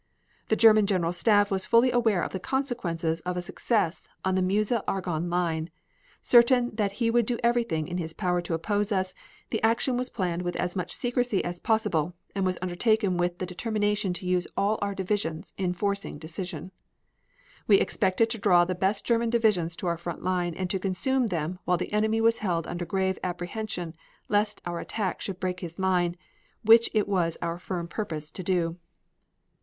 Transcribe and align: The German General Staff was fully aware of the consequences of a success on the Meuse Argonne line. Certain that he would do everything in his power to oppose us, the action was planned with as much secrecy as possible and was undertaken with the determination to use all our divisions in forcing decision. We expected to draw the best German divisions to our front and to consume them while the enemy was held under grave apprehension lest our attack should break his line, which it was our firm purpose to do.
The 0.47 0.55
German 0.55 0.87
General 0.87 1.13
Staff 1.13 1.51
was 1.51 1.67
fully 1.67 1.91
aware 1.91 2.23
of 2.23 2.31
the 2.31 2.39
consequences 2.39 3.19
of 3.21 3.37
a 3.37 3.41
success 3.43 4.07
on 4.25 4.33
the 4.33 4.41
Meuse 4.41 4.71
Argonne 4.71 5.29
line. 5.29 5.69
Certain 6.23 6.73
that 6.73 6.93
he 6.93 7.11
would 7.11 7.27
do 7.27 7.37
everything 7.43 7.87
in 7.87 7.99
his 7.99 8.11
power 8.11 8.41
to 8.41 8.55
oppose 8.55 8.91
us, 8.91 9.13
the 9.51 9.61
action 9.61 9.97
was 9.97 10.09
planned 10.09 10.41
with 10.41 10.55
as 10.55 10.75
much 10.75 10.91
secrecy 10.91 11.43
as 11.45 11.59
possible 11.59 12.15
and 12.33 12.47
was 12.47 12.57
undertaken 12.63 13.15
with 13.17 13.37
the 13.37 13.45
determination 13.45 14.11
to 14.13 14.25
use 14.25 14.47
all 14.57 14.79
our 14.81 14.95
divisions 14.95 15.53
in 15.55 15.71
forcing 15.71 16.17
decision. 16.17 16.71
We 17.67 17.79
expected 17.79 18.27
to 18.31 18.39
draw 18.39 18.65
the 18.65 18.73
best 18.73 19.05
German 19.05 19.29
divisions 19.29 19.75
to 19.75 19.85
our 19.85 19.97
front 19.97 20.23
and 20.25 20.67
to 20.67 20.79
consume 20.79 21.27
them 21.27 21.59
while 21.65 21.77
the 21.77 21.93
enemy 21.93 22.21
was 22.21 22.39
held 22.39 22.65
under 22.65 22.85
grave 22.85 23.19
apprehension 23.23 23.93
lest 24.29 24.63
our 24.65 24.79
attack 24.79 25.21
should 25.21 25.39
break 25.39 25.59
his 25.59 25.77
line, 25.77 26.17
which 26.63 26.89
it 26.95 27.07
was 27.07 27.37
our 27.43 27.59
firm 27.59 27.87
purpose 27.87 28.31
to 28.31 28.41
do. 28.41 28.77